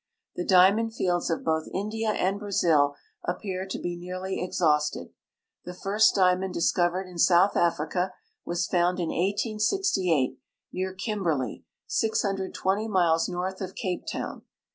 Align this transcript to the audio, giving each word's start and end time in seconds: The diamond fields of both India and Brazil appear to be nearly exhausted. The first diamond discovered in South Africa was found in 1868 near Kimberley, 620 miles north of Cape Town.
The 0.35 0.43
diamond 0.47 0.95
fields 0.95 1.29
of 1.29 1.43
both 1.43 1.67
India 1.71 2.09
and 2.09 2.39
Brazil 2.39 2.95
appear 3.23 3.67
to 3.67 3.77
be 3.79 3.95
nearly 3.95 4.43
exhausted. 4.43 5.09
The 5.63 5.75
first 5.75 6.15
diamond 6.15 6.55
discovered 6.55 7.03
in 7.07 7.19
South 7.19 7.55
Africa 7.55 8.11
was 8.43 8.65
found 8.65 8.99
in 8.99 9.09
1868 9.09 10.39
near 10.73 10.95
Kimberley, 10.95 11.65
620 11.85 12.87
miles 12.87 13.29
north 13.29 13.61
of 13.61 13.75
Cape 13.75 14.07
Town. 14.11 14.41